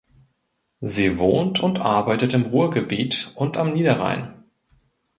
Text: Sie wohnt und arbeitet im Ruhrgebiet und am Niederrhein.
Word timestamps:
Sie 0.79 1.19
wohnt 1.19 1.59
und 1.59 1.77
arbeitet 1.79 2.33
im 2.33 2.41
Ruhrgebiet 2.47 3.31
und 3.35 3.55
am 3.57 3.71
Niederrhein. 3.75 4.33